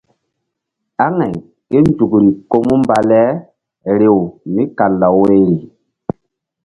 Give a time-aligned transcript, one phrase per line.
[1.05, 1.33] Amay
[1.69, 3.21] ké nzukri ko mu mba le
[3.99, 4.17] rew
[4.53, 5.57] mí kal law woyri.